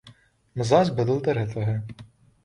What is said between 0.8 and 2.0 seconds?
بدلتا رہتا ہے